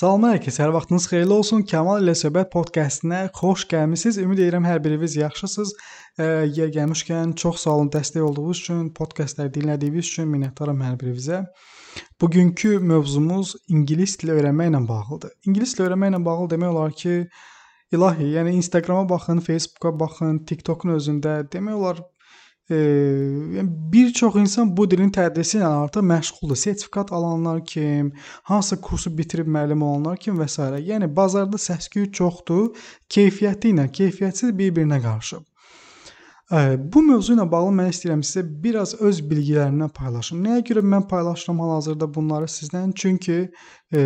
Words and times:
Salam 0.00 0.22
hər 0.24 0.38
kəs, 0.40 0.56
hər 0.62 0.70
vaxtınız 0.72 1.04
xeyirli 1.10 1.34
olsun. 1.36 1.64
Kamal 1.68 1.98
ilə 2.00 2.14
söhbət 2.16 2.48
podkastına 2.54 3.18
xoş 3.36 3.66
gəlmisiniz. 3.68 4.16
Ümid 4.22 4.38
edirəm 4.40 4.64
hər 4.64 4.78
biriniz 4.80 5.12
yaxşısınız. 5.18 5.74
Yer 6.56 6.70
gəlmişkən 6.72 7.34
çox 7.42 7.58
sağ 7.66 7.74
olun 7.74 7.90
dəstək 7.92 8.24
olduğunuz 8.24 8.62
üçün, 8.62 8.86
podkastları 8.96 9.52
dinlədiyiniz 9.58 10.08
üçün 10.08 10.30
minnətdaram 10.32 10.80
hər 10.86 10.96
birinizə. 11.02 11.42
Bugünkü 12.16 12.78
mövzumuz 12.80 13.52
ingilis 13.68 14.16
dili 14.22 14.38
öyrənməklə 14.38 14.80
bağlıdır. 14.88 15.34
İngilis 15.44 15.76
dili 15.76 15.90
öyrənməklə 15.90 16.24
bağlı 16.30 16.48
demək 16.54 16.72
olar 16.78 16.96
ki, 17.02 17.18
ilahi, 17.92 18.30
yəni 18.38 18.56
Instagrama 18.56 19.04
baxın, 19.12 19.44
Facebooka 19.50 19.92
baxın, 20.00 20.40
TikTokun 20.48 20.96
özündə 20.96 21.42
demək 21.52 21.76
olar 21.76 22.00
bir 22.70 24.12
çox 24.12 24.36
insan 24.36 24.76
bu 24.76 24.86
dilin 24.90 25.10
tədrisi 25.10 25.58
ilə 25.58 25.68
artıq 25.84 26.06
məşğuldur. 26.12 26.56
Sertifikat 26.56 27.12
alanlar 27.12 27.64
kim, 27.64 28.12
hansı 28.42 28.80
kursu 28.80 29.18
bitirib 29.18 29.48
müəllim 29.48 29.82
olanlar 29.82 30.16
kim 30.16 30.38
və 30.38 30.48
s. 30.48 30.62
Yəni 30.62 31.10
bazarda 31.16 31.58
səs-küy 31.58 32.10
çoxdur, 32.12 32.74
keyfiyyəti 33.10 33.74
ilə 33.74 33.88
keyfiyyətsiz 34.00 34.54
bir-birinə 34.58 35.02
qarışıb. 35.02 35.46
Bu 36.92 37.02
mövzu 37.06 37.36
ilə 37.36 37.44
bağlı 37.46 37.70
mən 37.78 37.92
istəyirəm 37.92 38.22
sizə 38.26 38.42
biraz 38.62 38.96
öz 38.98 39.20
bilgilərimdən 39.30 39.92
paylaşım. 39.94 40.40
Nəyə 40.42 40.64
görə 40.66 40.82
mən 40.82 41.04
paylaşıram 41.08 41.60
hal-hazırda 41.62 42.08
bunları 42.14 42.48
sizdən? 42.50 42.90
Çünki 42.94 43.36
e, 43.94 44.00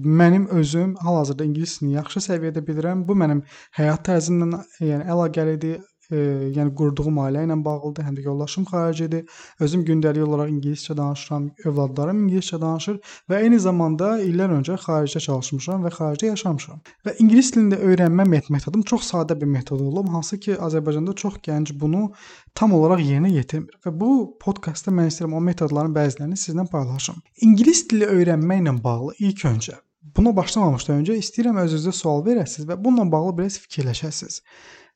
mənim 0.00 0.46
özüm 0.48 0.94
hal-hazırda 0.94 1.44
ingilis 1.44 1.74
dilini 1.80 1.98
yaxşı 1.98 2.24
səviyyədə 2.28 2.64
bilirəm. 2.64 3.04
Bu 3.08 3.12
mənim 3.12 3.42
həyat 3.76 4.06
tərzimlə 4.08 4.62
yəni 4.80 5.04
əlaqəlidir 5.04 5.82
e, 6.12 6.20
yəni 6.56 6.74
qurduğum 6.78 7.18
ailə 7.24 7.44
ilə 7.46 7.56
bağlıdır. 7.64 8.06
Həm 8.06 8.16
də 8.18 8.24
yoldaşım 8.26 8.66
xaricidir. 8.70 9.24
Özüm 9.64 9.84
gündəlik 9.88 10.24
olaraq 10.26 10.52
ingiliscə 10.52 10.96
danışıram, 10.96 11.48
övladlarım 11.64 12.22
ingiliscə 12.26 12.60
danışır 12.60 12.98
və 13.30 13.42
eyni 13.44 13.60
zamanda 13.60 14.12
illər 14.22 14.54
öncə 14.58 14.78
xaricdə 14.84 15.22
çalışmışam 15.26 15.86
və 15.86 15.92
xaricdə 15.96 16.32
yaşamışam. 16.32 16.82
Və 17.06 17.16
ingilis 17.24 17.52
dilində 17.56 17.80
öyrənmə 17.82 18.28
metodım 18.28 18.82
çox 18.82 19.12
sadə 19.12 19.38
bir 19.40 19.50
metod 19.50 19.80
olub, 19.80 20.08
hansı 20.14 20.38
ki, 20.40 20.56
Azərbaycanda 20.68 21.14
çox 21.14 21.38
gənc 21.46 21.74
bunu 21.80 22.10
tam 22.54 22.74
olaraq 22.78 23.04
yerinə 23.04 23.32
yetirmir. 23.32 23.78
Və 23.86 23.94
bu 24.00 24.12
podkastda 24.42 24.94
mən 24.94 25.08
istəyirəm 25.12 25.38
o 25.38 25.40
metodların 25.40 25.94
bəzilərini 25.96 26.38
sizlə 26.38 26.66
paylaşım. 26.70 27.22
İngilis 27.46 27.88
dili 27.90 28.10
öyrənməklə 28.10 28.76
bağlı 28.84 29.16
ilk 29.18 29.48
öncə 29.48 29.80
Buna 30.16 30.32
başlamamışdan 30.34 30.98
öncə 31.00 31.14
istəyirəm 31.22 31.60
özünüzə 31.62 31.92
sual 31.94 32.24
verəsiniz 32.26 32.66
və 32.66 32.76
bununla 32.84 33.04
bağlı 33.12 33.36
biraz 33.38 33.58
fikirləşəsiniz. 33.62 34.40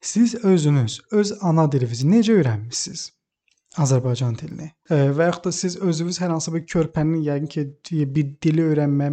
Siz 0.00 0.34
özünüz 0.34 1.00
öz 1.10 1.32
ana 1.40 1.66
dilinizi 1.72 2.08
necə 2.08 2.36
öyrənmisiniz? 2.40 3.10
Azərbaycan 3.76 4.36
dilini. 4.40 4.70
Və 4.90 5.28
yaxud 5.28 5.48
da 5.48 5.52
siz 5.52 5.76
özünüz 5.76 6.20
hər 6.22 6.32
hansı 6.32 6.52
bir 6.54 6.64
körpənin 6.68 7.24
yəqin 7.26 7.48
ki, 7.52 8.04
bir 8.14 8.30
dili 8.42 8.64
öyrənmə 8.64 9.10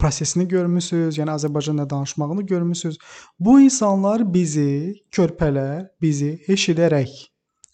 prosesini 0.00 0.48
görmüsüz, 0.48 1.18
yəni 1.18 1.34
Azərbaycanla 1.34 1.88
danışmağını 1.90 2.42
görmüsüz. 2.46 2.98
Bu 3.40 3.60
insanlar 3.60 4.24
bizi, 4.34 4.94
körpələr 5.12 5.88
bizi 6.02 6.38
eşidərək 6.48 7.18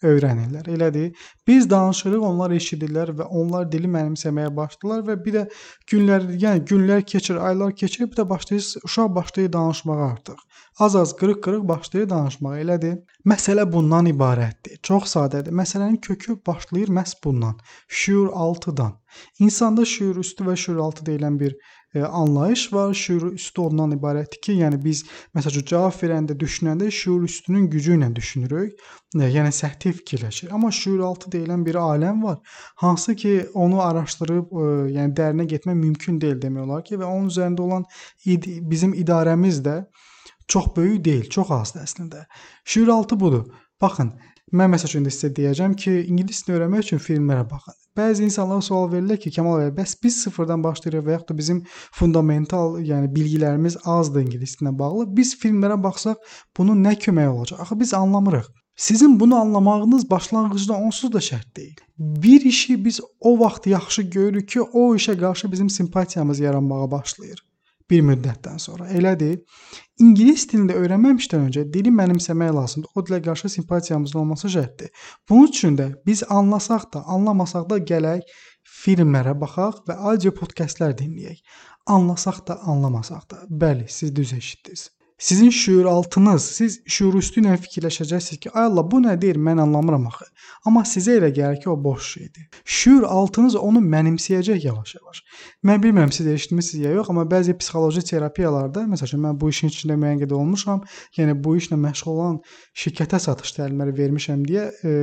öyrənirlər. 0.03 0.67
Elədir. 0.69 1.27
Biz 1.47 1.69
danışırıq, 1.69 2.23
onlar 2.29 2.51
eşidirlər 2.51 3.13
və 3.19 3.27
onlar 3.39 3.69
dili 3.71 3.87
mənimsəməyə 3.91 4.51
başlayırlar 4.55 5.05
və 5.09 5.15
bir 5.25 5.37
də 5.37 5.43
günlər, 5.91 6.27
yəni 6.41 6.65
günlər 6.69 7.05
keçir, 7.07 7.39
aylar 7.49 7.75
keçir, 7.75 8.09
bir 8.11 8.19
də 8.19 8.29
başlayır 8.29 8.67
uşaq 8.83 9.15
başlayır 9.15 9.53
danışmağa 9.53 10.01
artıq. 10.09 10.43
Az-az, 10.79 11.13
qırıq-qırıq 11.19 11.67
başlayır 11.67 12.09
danışmağa. 12.09 12.57
Elədir. 12.59 12.97
Məsələ 13.25 13.63
bundan 13.71 14.09
ibarətdir. 14.11 14.81
Çox 14.83 15.15
sadədir. 15.15 15.55
Məsələnin 15.61 16.01
kökü 16.01 16.39
başlayır 16.47 16.91
məhz 16.97 17.15
bundan. 17.23 17.55
Şuur 17.87 18.27
6-dan. 18.27 18.99
İnsanda 19.39 19.85
şuur 19.85 20.15
üstü 20.15 20.43
və 20.43 20.55
şuur 20.55 20.77
altı 20.87 21.05
deyilən 21.11 21.39
bir 21.39 21.55
anlayış 22.03 22.73
var. 22.73 22.93
Şuur 22.93 23.31
üstü 23.31 23.61
ondan 23.61 23.91
ibarətdir 23.95 24.41
ki, 24.41 24.55
yəni 24.61 24.79
biz 24.83 25.03
məsələn 25.35 25.65
cavab 25.71 25.95
verəndə, 26.01 26.35
düşünəndə 26.39 26.91
şuur 26.91 27.23
üstünün 27.23 27.69
gücü 27.69 27.95
ilə 27.97 28.09
düşünürük. 28.15 28.79
E, 29.15 29.29
yəni 29.37 29.51
səthi 29.55 29.93
fikirləşir. 29.99 30.51
Amma 30.51 30.71
şuur 30.71 30.99
altı 30.99 31.31
deyilən 31.37 31.65
bir 31.65 31.79
aləm 31.81 32.23
var, 32.23 32.39
hansı 32.75 33.15
ki, 33.15 33.33
onu 33.53 33.81
araşdırıb, 33.81 34.51
e, 34.51 34.69
yəni 34.97 35.15
dərinə 35.19 35.47
getmək 35.55 35.79
mümkün 35.81 36.21
deyil 36.21 36.41
demək 36.41 36.67
olar 36.67 36.83
ki, 36.83 36.99
və 36.99 37.05
onun 37.05 37.29
üzərində 37.33 37.61
olan 37.61 37.85
id 38.25 38.47
bizim 38.71 38.93
idarəmiz 38.93 39.63
də 39.65 39.83
çox 40.47 40.75
böyük 40.75 41.05
deyil, 41.05 41.29
çox 41.29 41.51
azdır 41.51 41.85
əslində. 41.87 42.25
Şuur 42.65 42.87
altı 42.87 43.19
budur. 43.19 43.45
Baxın, 43.81 44.13
Mən 44.53 44.69
məsəl 44.69 44.91
üçün 44.91 45.05
də 45.07 45.11
sizə 45.13 45.31
deyəcəm 45.33 45.71
ki, 45.81 45.91
ingilis 46.05 46.43
dilini 46.45 46.55
öyrənmək 46.59 46.83
üçün 46.83 46.99
filmlərə 47.01 47.45
baxın. 47.49 47.73
Bəzi 47.97 48.27
insanlara 48.27 48.61
sual 48.61 48.91
verirlər 48.91 49.17
ki, 49.23 49.31
Kamal 49.33 49.57
bəy, 49.57 49.71
bəs 49.79 49.95
biz 50.03 50.19
sıfırdan 50.21 50.61
başlayırıq 50.61 51.07
və 51.07 51.15
yaxud 51.15 51.31
da 51.31 51.37
bizim 51.39 51.61
fundamental, 51.99 52.77
yəni 52.91 53.09
bilgilərimiz 53.15 53.79
azdır 53.95 54.21
ingilis 54.21 54.53
dilinə 54.59 54.75
bağlı. 54.77 55.07
Biz 55.17 55.33
filmlərə 55.41 55.79
baxsaq, 55.87 56.21
bunun 56.57 56.85
nə 56.85 56.93
köməyi 57.07 57.31
olacaq? 57.31 57.63
Axı 57.65 57.79
biz 57.79 57.93
anlamırıq. 57.97 58.51
Sizin 58.75 59.19
bunu 59.19 59.35
anlamağınız 59.39 60.09
başlanğıcda 60.09 60.77
onsuz 60.77 61.13
da 61.13 61.23
şərt 61.29 61.55
deyil. 61.57 61.81
Bir 61.97 62.45
işi 62.45 62.77
biz 62.85 63.01
o 63.19 63.39
vaxt 63.39 63.67
yaxşı 63.67 64.01
görürük 64.01 64.49
ki, 64.49 64.61
o 64.61 64.95
işə 64.95 65.17
qarşı 65.19 65.51
bizim 65.51 65.69
simpatiyamız 65.69 66.39
yaranmağa 66.39 66.91
başlayır 66.91 67.41
bir 67.89 68.01
müddətdən 68.05 68.57
sonra. 68.61 68.87
Elədir. 68.89 69.37
İngilis 70.01 70.47
dilində 70.51 70.75
öyrənməmişdən 70.79 71.45
öncə 71.47 71.65
dili 71.73 71.93
mənimsəmək 71.93 72.51
lazımdır. 72.55 72.91
O 72.95 73.03
dilə 73.05 73.21
qarşı 73.25 73.49
simpatiyamızın 73.57 74.19
olması 74.19 74.51
şərtdir. 74.55 74.91
Bunun 75.29 75.47
üçün 75.51 75.77
də 75.77 75.91
biz 76.05 76.23
anlasaq 76.29 76.89
da, 76.93 77.03
anlamasaq 77.05 77.69
da 77.69 77.79
gələk 77.93 78.25
filmlərə 78.81 79.35
baxaq 79.39 79.85
və 79.87 79.99
audio 80.11 80.33
podkastlar 80.35 80.97
dinləyək. 80.97 81.39
Anlasaq 81.85 82.41
da, 82.47 82.59
anlamasaq 82.65 83.29
da. 83.31 83.45
Bəli, 83.49 83.85
siz 83.89 84.15
düz 84.15 84.33
eşitdiniz. 84.33 84.89
Sizin 85.17 85.49
şuuraltınız, 85.49 86.45
siz 86.57 86.73
şuurüstü 86.91 87.39
ilə 87.39 87.55
fikirləşəcəksiniz 87.63 88.39
ki, 88.43 88.49
ay 88.51 88.65
Allah, 88.67 88.83
bu 88.91 88.99
nə 88.99 89.13
deyir, 89.21 89.37
mən 89.39 89.61
anlamıram 89.63 90.09
axı. 90.09 90.25
Amma 90.67 90.81
sizə 90.83 91.15
elə 91.21 91.29
gəlir 91.37 91.61
ki, 91.63 91.69
o 91.71 91.75
boş 91.83 92.09
şeydir. 92.17 92.49
Şuuraltınız 92.65 93.55
onu 93.55 93.79
mənimsəyəcək 93.93 94.67
yavaş-yavaş. 94.67 95.21
Mən 95.69 95.83
bilmirəm 95.85 96.11
siz 96.11 96.27
eşitmisiniz 96.27 96.83
ya 96.85 96.91
yox, 96.97 97.09
amma 97.13 97.23
bəzi 97.31 97.55
psixoloji 97.55 98.03
terapiyalarda, 98.11 98.83
məsələn, 98.91 99.23
mən 99.29 99.39
bu 99.39 99.53
işin 99.55 99.71
içində 99.71 99.95
müəyyən 100.01 100.25
qədər 100.25 100.35
olmuşam, 100.35 100.83
yəni 101.17 101.37
bu 101.47 101.55
işlə 101.61 101.79
məşğul 101.79 102.11
olan 102.11 102.41
şirkətə 102.83 103.21
satış 103.29 103.55
təlimləri 103.55 103.95
vermişəm 104.01 104.43
deyə 104.51 104.67
e, 104.83 104.97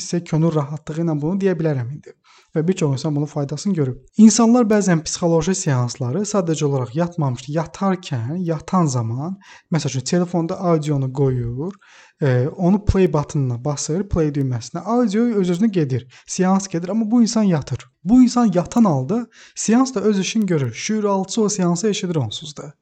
sizə 0.00 0.24
könül 0.24 0.56
rahatlığı 0.56 1.04
ilə 1.04 1.20
bunu 1.20 1.44
deyə 1.44 1.58
bilərəm 1.60 1.92
indi 1.98 2.16
və 2.56 2.62
bir 2.68 2.76
çox 2.80 2.92
insan 2.92 3.16
bunun 3.16 3.26
faydasını 3.26 3.74
görüb. 3.74 3.96
İnsanlar 4.18 4.64
bəzən 4.70 5.02
psixoloji 5.04 5.54
seansları 5.54 6.24
sadəcə 6.28 6.64
olaraq 6.64 6.94
yatmamış, 6.96 7.48
yatarkən, 7.58 8.36
yatan 8.50 8.86
zaman, 8.86 9.36
məsəl 9.72 9.92
üçün 9.92 10.06
telefonda 10.12 10.58
audionu 10.60 11.12
qoyur, 11.12 11.74
e, 12.22 12.48
onu 12.48 12.84
play 12.84 13.12
butonuna 13.12 13.58
basır, 13.64 14.08
play 14.08 14.32
düyməsinə. 14.32 14.80
Audio 14.84 15.26
öz-özünə 15.42 15.68
gedir. 15.68 16.08
Seans 16.26 16.68
gedir, 16.68 16.88
amma 16.88 17.10
bu 17.10 17.22
insan 17.22 17.42
yatır. 17.42 17.86
Bu 18.04 18.22
insan 18.22 18.52
yatan 18.54 18.84
halda 18.84 19.26
seans 19.54 19.94
da 19.94 20.00
öz 20.00 20.18
işini 20.18 20.46
görür. 20.46 20.72
Şuur 20.74 21.04
alçı 21.04 21.42
o 21.42 21.48
seansı 21.48 21.88
eşidir 21.88 22.16
onsuz 22.16 22.56
da. 22.56 22.72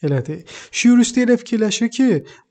Elədir. 0.00 0.44
Üstü 1.00 1.20
elə 1.26 1.36
fikirləşir 1.36 1.90
ki, 1.92 2.04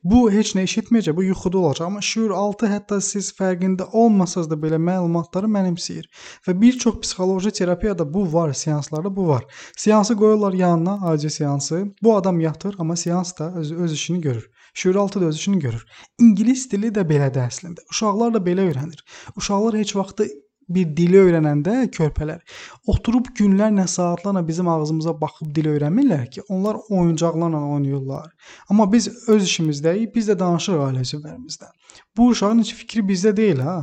bu 0.06 0.20
heç 0.30 0.52
nə 0.54 0.68
eşitməyəcək, 0.68 1.16
bu 1.18 1.24
yuxuda 1.26 1.58
olacaq. 1.58 1.88
Amma 1.88 2.02
şuur 2.06 2.34
altı 2.38 2.70
hətta 2.70 3.00
siz 3.02 3.32
fərqində 3.34 3.88
olmasanız 3.90 4.52
da 4.52 4.58
belə 4.62 4.78
məlumatları 4.78 5.50
mənimsəyir. 5.50 6.06
Və 6.46 6.54
bir 6.62 6.78
çox 6.84 7.00
psixoloji 7.06 7.52
terapiyada 7.62 8.06
bu 8.14 8.28
var, 8.34 8.54
seanslarda 8.54 9.16
bu 9.16 9.28
var. 9.28 9.48
Seansı 9.78 10.16
qoyurlar 10.16 10.54
yanına, 10.54 11.00
acil 11.10 11.30
seansı. 11.30 11.86
Bu 12.04 12.16
adam 12.16 12.40
yatır, 12.40 12.76
amma 12.80 12.96
seans 12.96 13.38
da 13.40 13.54
öz, 13.56 13.72
öz 13.72 13.94
işini 13.94 14.22
görür. 14.22 14.50
Şuur 14.74 14.96
altı 14.96 15.22
da 15.22 15.26
öz 15.26 15.36
işini 15.36 15.60
görür. 15.60 15.86
İngilis 16.20 16.68
dili 16.72 16.94
də 16.94 17.02
belədir 17.10 17.48
əslində. 17.48 17.82
Uşaqlar 17.90 18.34
da 18.34 18.44
belə 18.46 18.70
öyrənir. 18.70 19.02
Uşaqlar 19.36 19.78
heç 19.82 19.96
vaxtı 19.96 20.30
bir 20.70 20.90
dili 20.98 21.18
öyrənəndə 21.18 21.76
körpələr 21.96 22.40
oturub 22.88 23.30
günlərlə, 23.38 23.88
saatlarla 23.88 24.48
bizim 24.48 24.68
ağzımıza 24.68 25.14
baxıb 25.22 25.54
dil 25.56 25.70
öyrənmirlər 25.74 26.30
ki, 26.30 26.42
onlar 26.50 26.78
oyuncaqlarla 26.90 27.62
oynayırlar. 27.76 28.32
Amma 28.70 28.92
biz 28.94 29.10
öz 29.28 29.44
işimizdəyik, 29.44 30.16
biz 30.16 30.30
də 30.30 30.40
danışırıq 30.40 30.84
ailə 30.88 31.06
üzvlərimizlə. 31.06 31.72
Bu 32.18 32.30
uşağın 32.34 32.60
heç 32.64 32.74
fikri 32.82 33.06
bizdə 33.06 33.36
deyil 33.38 33.64
ha. 33.66 33.78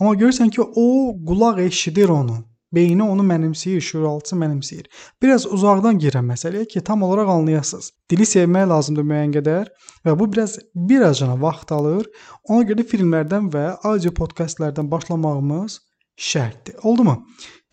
Amma 0.00 0.14
görürsən 0.14 0.50
ki, 0.50 0.62
o 0.62 1.16
qulaq 1.26 1.60
eşidir 1.66 2.08
onu. 2.08 2.38
Beyni 2.72 3.02
onu 3.02 3.24
mənimsəyir, 3.26 3.80
şuuraltısı 3.82 4.36
mənimsəyir. 4.38 4.84
Biraz 5.22 5.46
uzaqdan 5.46 5.98
girən 5.98 6.28
məsələyə 6.28 6.68
ki, 6.70 6.84
tam 6.86 7.02
olaraq 7.02 7.32
anlayasınız. 7.32 7.90
Dili 8.10 8.26
sevmək 8.32 8.68
lazımdır 8.70 9.08
müəyyən 9.10 9.32
qədər 9.40 9.72
və 10.06 10.14
bu 10.18 10.28
biraz 10.32 10.54
biracana 10.74 11.34
vaxt 11.42 11.72
alır. 11.74 12.06
Ona 12.48 12.68
görə 12.70 12.86
filmlərdən 12.92 13.50
və 13.50 13.64
audio 13.90 14.14
podkastlardan 14.14 14.90
başlamağımız 14.90 15.80
şərtdir. 16.20 16.76
Oldumu? 16.84 17.16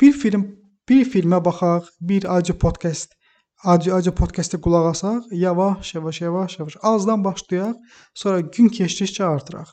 Bir 0.02 0.14
film 0.16 0.48
bir 0.90 1.06
filmə 1.12 1.40
baxaq, 1.44 1.90
bir 2.00 2.28
audio 2.32 2.56
podkast 2.56 3.18
audio 3.66 3.96
audio 3.98 4.14
podkastə 4.14 4.60
qulaq 4.62 4.92
asaq, 4.92 5.32
yavaş, 5.34 5.94
yavaş, 5.96 6.22
yavaş, 6.22 6.60
yavaş 6.60 6.76
azdan 6.82 7.24
başlayaq, 7.26 7.76
sonra 8.14 8.42
gün 8.42 8.70
keçdikcə 8.70 9.26
artıraq. 9.26 9.72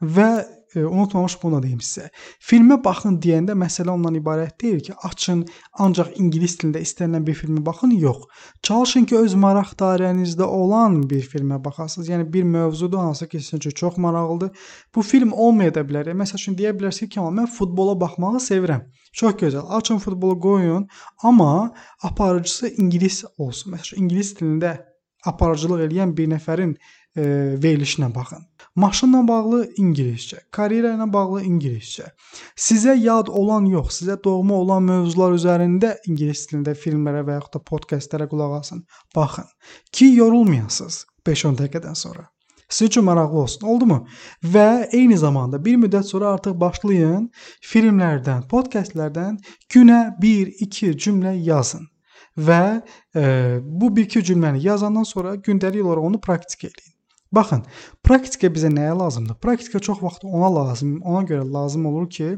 Və 0.00 0.30
unutmamış 0.82 1.36
bunu 1.42 1.56
da 1.56 1.62
deyim 1.62 1.78
sizə. 1.78 2.08
Filmə 2.42 2.76
baxın 2.84 3.18
deyəndə 3.22 3.54
məsələ 3.58 3.92
ondan 3.94 4.16
ibarət 4.18 4.56
deyil 4.62 4.80
ki, 4.86 4.94
açın 5.08 5.44
ancaq 5.84 6.14
ingilis 6.20 6.56
dilində 6.60 6.82
istənilən 6.84 7.26
bir 7.26 7.38
filmə 7.38 7.64
baxın, 7.66 7.92
yox. 8.04 8.24
Çalışın 8.62 9.08
ki, 9.10 9.18
öz 9.18 9.34
maraq 9.44 9.74
dairənizdə 9.80 10.42
olan 10.42 11.00
bir 11.10 11.22
filmə 11.34 11.60
baxasınız. 11.64 12.08
Yəni 12.08 12.32
bir 12.32 12.42
mövzudur 12.42 12.98
hansı 12.98 13.28
ki, 13.28 13.40
sizin 13.40 13.56
üçün 13.56 13.70
çox 13.70 13.96
maraqlıdır. 13.96 14.50
Bu 14.94 15.02
film 15.02 15.32
olmaya 15.32 15.74
da 15.74 15.84
bilər. 15.86 16.10
Məsəl 16.22 16.42
üçün 16.42 16.58
deyə 16.58 16.74
bilərsiniz 16.78 17.12
ki, 17.14 17.20
mən 17.20 17.46
futbola 17.58 17.94
baxmağı 18.00 18.40
sevirəm. 18.40 18.88
Çox 19.12 19.38
gözəl. 19.42 19.68
Açın 19.78 19.98
futbolu 19.98 20.40
qoyun, 20.40 20.88
amma 21.22 21.72
aparıcısı 22.02 22.68
ingilis 22.68 23.24
olsun. 23.38 23.76
Məsələn, 23.76 24.02
ingilis 24.02 24.34
dilində 24.40 24.78
aparıcılıq 25.24 25.86
edən 25.88 26.16
bir 26.16 26.28
nəfərin 26.34 26.74
e, 27.16 27.22
verilişinə 27.62 28.14
baxın. 28.14 28.44
Maşınla 28.76 29.22
bağlı 29.28 29.60
ingiliscə, 29.78 30.38
karyera 30.50 30.94
ilə 30.96 31.06
bağlı 31.12 31.42
ingiliscə. 31.46 32.10
Sizə 32.56 32.96
yad 32.98 33.28
olan 33.28 33.66
yox, 33.70 34.00
sizə 34.00 34.16
doğma 34.24 34.54
olan 34.54 34.88
mövzular 34.90 35.36
üzərində 35.36 35.94
ingilis 36.08 36.46
dilində 36.50 36.74
filmlərə 36.74 37.22
və 37.26 37.38
yaxud 37.38 37.58
da 37.58 37.64
podkastlara 37.70 38.28
qulaq 38.28 38.58
asın. 38.60 38.84
Baxın 39.16 39.50
ki, 39.92 40.10
yorulmayasınız 40.20 41.04
5-10 41.26 41.58
dəqiqədən 41.62 41.94
sonra. 41.94 42.28
Sizin 42.68 42.86
üçün 42.86 43.04
maraqlı 43.04 43.38
olsun, 43.38 43.66
oldumu? 43.66 44.06
Və 44.42 44.88
eyni 44.92 45.16
zamanda 45.18 45.64
bir 45.64 45.76
müddət 45.78 46.08
sonra 46.10 46.32
artıq 46.34 46.56
başlayın 46.60 47.28
filmlərdən, 47.62 48.48
podkastlərdən 48.50 49.36
günə 49.70 50.00
1-2 50.22 50.96
cümlə 50.98 51.36
yazın 51.44 51.86
və 52.38 52.82
e, 53.14 53.22
bu 53.62 53.92
1-2 53.94 54.24
cümləni 54.30 54.64
yazandan 54.66 55.06
sonra 55.06 55.34
gündəlik 55.34 55.84
olaraq 55.84 56.08
onu 56.10 56.20
praktik 56.20 56.64
eləyin. 56.64 56.93
Baxın, 57.34 57.62
praktika 58.06 58.48
bizə 58.52 58.70
nəyə 58.70 58.94
lazımdır? 58.98 59.38
Praktika 59.42 59.78
çox 59.78 60.02
vaxt 60.02 60.24
ona 60.24 60.50
lazım, 60.54 60.96
ona 61.02 61.22
görə 61.26 61.44
lazım 61.52 61.86
olur 61.90 62.08
ki, 62.10 62.28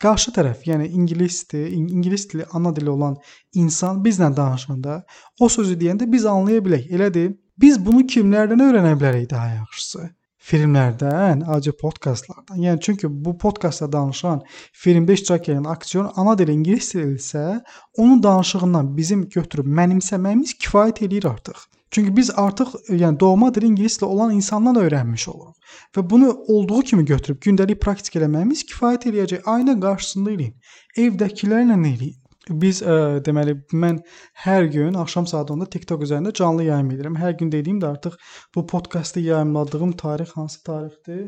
qarşı 0.00 0.32
tərəf, 0.36 0.62
yəni 0.70 0.88
ingilisdir, 0.88 1.66
ingilis 1.72 2.28
dili 2.32 2.46
ana 2.52 2.76
dili 2.76 2.90
olan 2.90 3.16
insan 3.54 4.02
bizlə 4.04 4.30
danışanda 4.36 5.02
o 5.40 5.48
sözü 5.48 5.76
deyəndə 5.82 6.12
biz 6.12 6.26
anlaya 6.26 6.64
bilək. 6.64 6.88
Elədir? 6.88 7.34
Biz 7.60 7.80
bunu 7.86 8.06
kimlərdən 8.14 8.62
öyrənə 8.68 8.94
bilərik 9.00 9.30
daha 9.30 9.54
yaxşısı? 9.58 10.08
filmlərdən, 10.46 11.42
acı 11.50 11.72
podkastlardan. 11.80 12.60
Yəni 12.62 12.80
çünki 12.80 13.08
bu 13.10 13.34
podkastda 13.38 13.88
danışan, 13.92 14.42
filmdə 14.82 15.16
iştirak 15.18 15.48
edən 15.50 15.66
aktyor 15.70 16.12
ana 16.20 16.36
dili 16.38 16.54
ingilis 16.54 16.92
dilidirsə, 16.94 17.62
onun 17.98 18.22
danışığından 18.22 18.92
bizim 18.96 19.24
götürüb 19.36 19.66
mənimsəməyimiz 19.80 20.54
kifayət 20.62 21.02
eləyir 21.08 21.26
artıq. 21.32 21.66
Çünki 21.90 22.16
biz 22.16 22.30
artıq 22.36 22.74
yəni 22.88 23.20
doğma 23.20 23.54
dili 23.54 23.66
ingilis 23.66 24.00
dili 24.00 24.08
olan 24.08 24.34
insandan 24.34 24.76
öyrənmiş 24.76 25.28
oluruq 25.30 25.54
və 25.96 26.10
bunu 26.10 26.32
olduğu 26.48 26.80
kimi 26.82 27.04
götürüb 27.04 27.42
gündəlik 27.42 27.80
praktik 27.80 28.18
eləməyimiz 28.20 28.64
kifayət 28.70 29.06
eləyəcək. 29.10 29.46
Ayna 29.46 29.76
qarşısında 29.80 30.32
eləyin. 30.34 30.54
Evdəkilərlə 30.98 31.78
eləyin. 31.78 32.16
Biz 32.50 32.82
ə, 32.82 32.96
deməli 33.26 33.56
mən 33.74 33.96
hər 34.44 34.68
gün 34.70 34.94
axşam 35.02 35.26
saat 35.26 35.50
10-da 35.50 35.66
TikTok 35.70 36.04
üzərində 36.06 36.32
canlı 36.34 36.68
yayım 36.68 36.92
edirəm. 36.94 37.16
Hər 37.18 37.38
gün 37.38 37.50
dediyim 37.52 37.80
də 37.82 37.88
artıq 37.90 38.18
bu 38.54 38.66
podkastı 38.66 39.20
yayımladığım 39.20 39.96
tarix 40.02 40.30
hansı 40.36 40.62
tarixdir? 40.62 41.24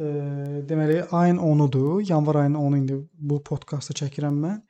Ə, 0.00 0.06
deməli 0.68 1.02
ayın 1.10 1.36
10-udur. 1.36 2.04
Yanvar 2.08 2.40
ayının 2.44 2.58
10-u 2.58 2.80
indi 2.80 3.02
bu 3.12 3.42
podkastı 3.44 3.96
çəkirəm 4.00 4.40
mən. 4.44 4.62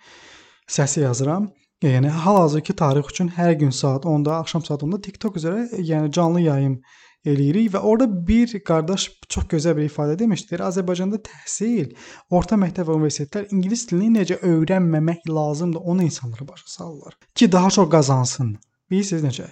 Səsi 0.67 1.07
yazıram. 1.07 1.53
Yəni 1.85 2.09
hal-hazırki 2.09 2.73
tarix 2.73 3.11
üçün 3.13 3.29
hər 3.37 3.53
gün 3.61 3.71
saat 3.71 4.07
10-da, 4.09 4.39
axşam 4.41 4.63
saat 4.65 4.81
10-da 4.83 5.01
TikTok 5.05 5.35
üzrə 5.37 5.67
yəni 5.77 6.09
canlı 6.13 6.41
yayım 6.41 6.79
eləyirik 7.27 7.73
və 7.75 7.83
orada 7.85 8.07
bir 8.29 8.53
qardaş 8.65 9.05
çox 9.29 9.45
gözəl 9.51 9.75
bir 9.77 9.89
ifadə 9.91 10.15
demişdir. 10.19 10.63
Azərbaycanda 10.65 11.19
təhsil, 11.27 11.91
orta 12.31 12.57
məktəb 12.57 12.89
və 12.89 12.97
universitetlər 12.97 13.51
ingilis 13.53 13.85
dilini 13.91 14.23
necə 14.23 14.39
öyrənməmək 14.41 15.27
lazımdır, 15.29 15.83
onu 15.83 16.07
insanlara 16.07 16.49
başa 16.49 16.65
salırlar 16.67 17.19
ki, 17.35 17.51
daha 17.53 17.71
çox 17.71 17.91
qazansın. 17.93 18.55
Bilirsiniz 18.91 19.27
necə? 19.27 19.51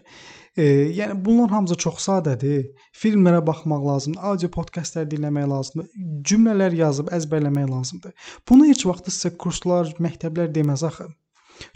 E, 0.57 0.65
yəni 0.97 1.19
bunlar 1.25 1.51
hamısı 1.51 1.77
çox 1.85 1.99
sadədir. 2.07 2.71
Filmlərə 3.03 3.43
baxmaq 3.47 3.85
lazımdır, 3.85 4.23
audio 4.31 4.51
podkastlar 4.55 5.11
dinləmək 5.11 5.51
lazımdır, 5.51 5.91
cümlələr 6.31 6.79
yazıb 6.79 7.13
əzbərləmək 7.19 7.69
lazımdır. 7.69 8.17
Bunu 8.49 8.71
heç 8.71 8.87
vaxt 8.87 9.11
sizə 9.11 9.35
kurslar, 9.37 9.93
məktəblər 10.01 10.55
deməz 10.55 10.87
axı. 10.89 11.11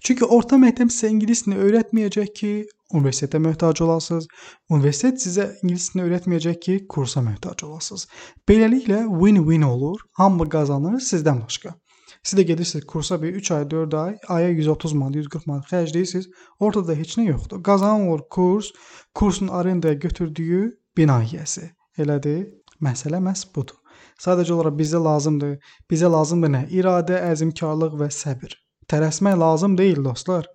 Çünki 0.05 0.25
orta 0.25 0.59
məktəb 0.61 0.91
sizə 0.93 1.11
ingilis 1.13 1.45
dilini 1.47 1.61
öyrətməyəcək 1.67 2.31
ki, 2.41 2.53
universitetə 2.99 3.41
möhtac 3.43 3.83
olasınız. 3.85 4.29
Universitet 4.71 5.21
sizə 5.23 5.51
ingilis 5.63 5.91
dilini 5.93 6.09
öyrətməyəcək 6.09 6.61
ki, 6.65 6.79
kursa 6.89 7.23
möhtac 7.25 7.65
olasınız. 7.67 8.07
Beləliklə 8.49 9.05
win-win 9.07 9.67
olur. 9.69 10.01
Hamı 10.21 10.49
qazanır 10.49 11.01
sizdən 11.11 11.45
başqa. 11.45 11.75
Siz 12.23 12.39
də 12.39 12.43
gedirsiniz 12.43 12.87
kursa 12.87 13.23
bir 13.23 13.35
3 13.35 13.51
ay, 13.51 13.71
4 13.71 13.95
ay, 13.95 14.17
aya 14.29 14.49
130 14.49 14.93
manat, 14.93 15.17
140 15.17 15.47
manat 15.47 15.73
xərcləyirsiniz. 15.73 16.31
Ortada 16.61 16.95
heç 16.95 17.17
nə 17.19 17.29
yoxdur. 17.29 17.63
Qazanan 17.63 18.09
olur 18.09 18.25
kurs, 18.31 18.73
kursun 19.15 19.49
arendaya 19.49 19.95
götürdüyü 19.95 20.63
bina 20.97 21.21
yiyəsi. 21.23 21.71
Elədir? 21.99 22.49
Məsələ 22.83 23.21
məhz 23.23 23.47
budur. 23.55 23.79
Sadəcə 24.23 24.55
olaraq 24.55 24.79
bizə 24.79 25.03
lazımdır. 25.03 25.59
Bizə 25.91 26.11
lazımdır 26.11 26.55
nə? 26.55 26.65
İradə, 26.75 27.21
əzmkarlıq 27.33 27.99
və 28.03 28.11
səbr. 28.15 28.57
Tələsmək 28.89 29.37
lazım 29.39 29.79
deyil 29.79 30.05
dostlar. 30.05 30.47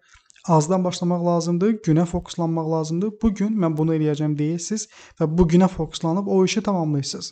Azdan 0.50 0.84
başlamaq 0.84 1.26
lazımdır, 1.26 1.76
günə 1.86 2.06
fokuslanmaq 2.06 2.72
lazımdır. 2.72 3.12
Bu 3.22 3.34
gün 3.34 3.54
mən 3.62 3.78
bunu 3.78 3.94
eləyəcəm 3.96 4.34
deyirsiniz 4.38 4.88
və 5.20 5.28
bu 5.38 5.46
günə 5.48 5.68
fokuslanıb 5.72 6.28
o 6.28 6.44
işi 6.46 6.64
tamamlayırsınız. 6.66 7.32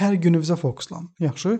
Hər 0.00 0.16
gününüzə 0.24 0.56
fokuslanın. 0.56 1.10
Yaxşı? 1.20 1.58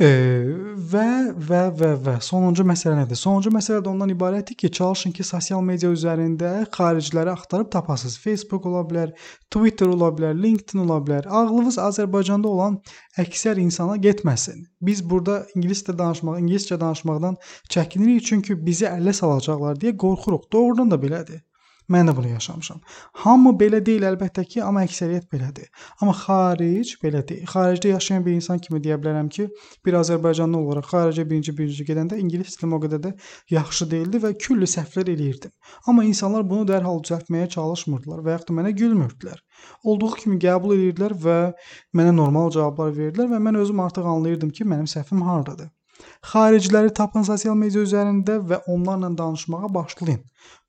Və 0.00 1.08
və 1.36 1.58
və 1.76 1.88
və 2.00 2.12
sonuncu 2.24 2.64
məsələ 2.64 3.02
nədir? 3.02 3.18
Sonuncu 3.20 3.50
məsələ 3.52 3.82
də 3.84 3.90
ondan 3.90 4.08
ibarətdir 4.14 4.56
ki, 4.56 4.70
çalışın 4.78 5.12
ki, 5.12 5.26
sosial 5.28 5.60
media 5.60 5.90
üzərində 5.92 6.52
xariciləri 6.72 7.28
axtarıb 7.34 7.68
tapasınız. 7.74 8.16
Facebook 8.22 8.64
ola 8.70 8.80
bilər, 8.88 9.12
Twitter 9.52 9.92
ola 9.92 10.08
bilər, 10.16 10.32
LinkedIn 10.40 10.86
ola 10.86 11.02
bilər. 11.04 11.28
Ağlınız 11.28 11.76
Azərbaycanda 11.84 12.48
olan 12.48 12.80
əksər 13.20 13.60
insana 13.60 13.98
getməsin. 14.00 14.64
Biz 14.80 15.04
burada 15.10 15.42
ingiliscə 15.52 15.92
danışmaq, 15.98 16.40
ingiliscə 16.40 16.80
danışmaqdan 16.80 17.36
çəkinirik 17.68 18.24
çünki 18.32 18.56
bizi 18.56 18.88
əllə 18.88 19.12
salacaqlar 19.12 19.76
deyə 19.84 19.98
qorxuruq. 20.00 20.48
Doğrudan 20.52 20.90
da 20.90 20.96
belədir. 20.96 21.44
Mən 21.90 22.06
də 22.06 22.12
bunu 22.16 22.28
yaşamışam. 22.30 22.78
Hamı 23.24 23.50
belə 23.58 23.80
deyil 23.86 24.04
əlbəttə 24.06 24.44
ki, 24.46 24.60
amma 24.62 24.84
əksəriyyət 24.86 25.24
belədir. 25.32 25.70
Amma 25.98 26.12
xaric 26.14 26.92
belə 27.02 27.22
deyil. 27.26 27.48
Xaricdə 27.50 27.90
yaşayan 27.90 28.22
bir 28.26 28.36
insan 28.38 28.60
kimi 28.62 28.78
deyə 28.84 28.98
bilərəm 29.02 29.30
ki, 29.34 29.48
bir 29.86 29.96
Azərbaycanlı 29.98 30.60
olaraq 30.60 30.86
xaricə 30.92 31.24
birinci 31.30 31.56
birinci 31.58 31.86
gedəndə 31.88 32.20
ingilis 32.22 32.54
dilim 32.60 32.76
o 32.76 32.80
qədər 32.84 33.02
də 33.08 33.12
yaxşı 33.56 33.88
deyildi 33.90 34.22
və 34.22 34.32
külli 34.46 34.70
səhvlər 34.70 35.10
eləyirdim. 35.16 35.50
Amma 35.90 36.06
insanlar 36.06 36.46
bunu 36.52 36.68
dərhal 36.70 37.02
düzəltməyə 37.02 37.50
çalışmırdılar 37.56 38.22
və 38.22 38.36
yaxud 38.36 38.52
da 38.52 38.58
mənə 38.60 38.74
gülmürdülər. 38.78 39.42
Olduğu 39.84 40.12
kimi 40.22 40.38
qəbul 40.46 40.76
edirdilər 40.78 41.16
və 41.26 41.40
mənə 41.98 42.14
normal 42.14 42.54
cavablar 42.54 42.94
verirdilər 42.94 43.34
və 43.34 43.44
mən 43.50 43.60
özüm 43.64 43.82
artıq 43.88 44.06
anlayırdım 44.14 44.54
ki, 44.54 44.70
mənim 44.74 44.86
səhvim 44.94 45.26
hardadır. 45.26 45.74
Xariciləri 46.32 46.92
tapın 46.96 47.26
sosial 47.28 47.56
media 47.62 47.82
üzərində 47.84 48.38
və 48.50 48.62
onlarla 48.74 49.10
danışmağa 49.18 49.68
başlayın. 49.74 50.22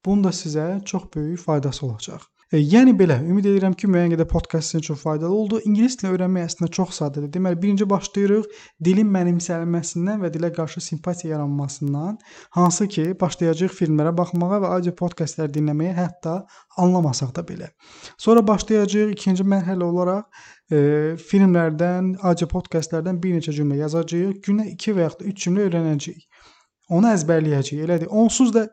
Bunun 0.05 0.23
da 0.23 0.35
sizə 0.35 0.67
çox 0.85 1.09
böyük 1.15 1.39
faydası 1.39 1.85
olacaq. 1.85 2.31
E, 2.51 2.59
yəni 2.59 2.91
belə, 2.99 3.15
ümid 3.23 3.45
edirəm 3.47 3.75
ki, 3.79 3.87
müəyyən 3.87 4.11
qədər 4.11 4.27
podkast 4.27 4.73
sizin 4.73 4.81
üçün 4.83 4.97
faydalı 4.99 5.35
oldu. 5.35 5.59
İngilis 5.69 5.93
dilini 5.99 6.17
öyrənmək 6.17 6.47
əslində 6.49 6.67
çox 6.75 6.97
sadədir. 6.99 7.29
Deməli, 7.31 7.55
birinci 7.61 7.85
başlayırıq 7.87 8.49
dilin 8.83 9.07
mənimsənilməsindən 9.13 10.19
və 10.25 10.31
dilə 10.33 10.49
qarşı 10.57 10.83
simpatiya 10.83 11.37
yaranmasından, 11.37 12.17
hansı 12.57 12.89
ki, 12.91 13.05
başlayacağıq 13.21 13.77
filmlərə 13.77 14.11
baxmağa 14.17 14.59
və 14.65 14.73
audio 14.75 14.91
podkastlar 14.99 15.53
dinləməyə, 15.55 15.95
hətta 15.95 16.41
anlamasaq 16.83 17.31
da 17.37 17.45
belə. 17.47 17.71
Sonra 18.19 18.43
başlayacağıq 18.51 19.15
ikinci 19.15 19.47
mərhələ 19.47 19.87
olaraq 19.87 20.43
e, 20.75 20.81
filmlərdən, 21.31 22.17
audio 22.19 22.51
podkastlardan 22.51 23.23
bir 23.23 23.39
neçə 23.39 23.55
cümlə 23.55 23.79
yazacağıq. 23.85 24.43
Günə 24.43 24.67
2 24.75 24.99
və 24.99 25.07
ya 25.07 25.15
3 25.31 25.45
cümlə 25.45 25.69
öyrənəcəyik. 25.69 26.27
Onu 26.91 27.07
əzbərləyəcəyik. 27.13 27.83
Elədir. 27.85 28.09
Onsuz 28.11 28.51
da 28.53 28.67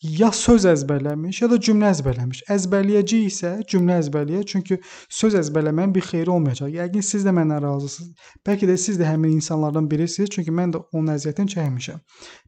ya 0.00 0.30
söz 0.32 0.64
əzbərləmiş, 0.70 1.40
ya 1.42 1.48
da 1.50 1.58
cümlə 1.60 1.90
əzbərləmiş. 1.92 2.42
Əzbərləyəcək 2.54 3.26
isə 3.28 3.50
cümlə 3.68 3.98
əzbərləyə, 4.02 4.44
çünki 4.48 4.78
söz 5.12 5.36
əzbərləməyin 5.42 5.92
bir 5.94 6.06
xeyri 6.06 6.32
olmayacaq. 6.32 6.70
Yəqin 6.78 7.04
siz 7.04 7.26
də 7.26 7.34
məndən 7.36 7.62
razısınız. 7.64 8.28
Bəlkə 8.46 8.68
də 8.70 8.78
siz 8.80 9.00
də 9.00 9.08
həmin 9.08 9.36
insanlardan 9.36 9.90
birisiniz, 9.90 10.30
çünki 10.34 10.54
mən 10.54 10.74
də 10.76 10.82
onun 10.92 11.14
əziyyətini 11.16 11.54
çəkmişəm. 11.54 12.00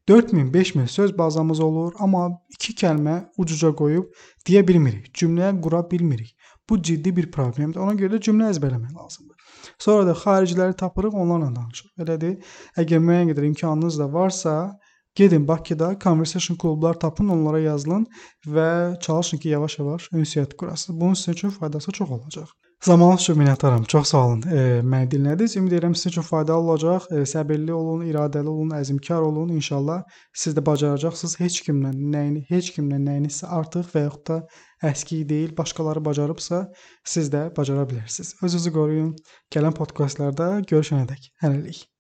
4000, 0.09 0.53
5000 0.55 0.87
söz 0.95 1.17
bazamız 1.19 1.61
olur, 1.61 1.93
amma 1.99 2.29
iki 2.55 2.75
kəlmə 2.85 3.17
ucuca 3.39 3.75
qoyub 3.77 4.23
deyə 4.49 4.63
bilmirik. 4.67 5.11
Cümləyə 5.15 5.53
qura 5.61 5.83
bilmirik. 5.91 6.37
Bu 6.71 6.83
ciddi 6.83 7.17
bir 7.17 7.31
problemdir. 7.35 7.83
Ona 7.83 7.99
görə 7.99 8.17
də 8.17 8.25
cümlə 8.31 8.53
əzbərləmək 8.55 8.95
lazımdır. 8.95 9.37
Sonra 9.79 10.07
da 10.07 10.15
xariciləri 10.15 10.77
tapırıq, 10.79 11.15
onlarla 11.19 11.51
danışırıq. 11.57 11.97
Belədir. 11.99 12.55
Əgər 12.79 13.03
müəyyən 13.03 13.33
qədər 13.33 13.49
imkanınız 13.51 13.99
da 13.99 14.07
varsa, 14.13 14.55
Gedin 15.21 15.49
Bakıda 15.49 15.99
conversation 16.01 16.57
klublar 16.57 17.01
tapın, 17.01 17.29
onlara 17.29 17.59
yazılın 17.61 18.07
və 18.47 19.01
çalışın 19.01 19.39
ki, 19.39 19.49
yavaş-yavaş 19.49 20.07
ünsiyyət 20.17 20.55
qurasınız. 20.57 21.01
Bunun 21.01 21.15
sizin 21.15 21.33
üçün 21.33 21.51
faydası 21.51 21.93
çox 21.93 22.11
olacaq. 22.11 22.47
Zamanınız 22.85 23.21
üçün 23.21 23.35
minnətdaram. 23.35 23.85
Çox 23.85 24.09
sağ 24.09 24.27
olun. 24.27 24.43
E, 24.43 24.63
məni 24.93 25.11
dinlədiniz. 25.13 25.59
Ümid 25.59 25.73
edirəm 25.73 25.95
sizin 25.95 26.11
üçün 26.11 26.23
faydalı 26.23 26.57
olacaq. 26.57 27.11
E, 27.11 27.27
səbirli 27.35 27.73
olun, 27.73 28.07
iradəli 28.07 28.49
olun, 28.49 28.73
əzmkar 28.79 29.21
olun. 29.29 29.53
İnşallah 29.59 30.03
siz 30.33 30.57
də 30.57 30.67
bacaracaqsınız. 30.67 31.37
Heç 31.41 31.61
kimlə 31.69 31.93
nəyini, 32.17 32.47
heç 32.49 32.73
kimlə 32.79 33.05
nəyinisə 33.05 33.53
artıq 33.61 33.93
və 33.93 34.07
yaxud 34.07 34.27
da 34.33 34.41
əski 34.95 35.23
deyil. 35.29 35.57
Başqaları 35.61 36.05
bacarıbsa, 36.05 36.65
siz 37.05 37.29
də 37.29 37.51
bacara 37.57 37.85
bilərsiniz. 37.93 38.35
Özünüzü 38.43 38.73
qoruyun. 38.81 39.15
Gələn 39.53 39.77
podkastlarda 39.83 40.53
görüşənədək. 40.73 41.35
Hələlik. 41.45 41.91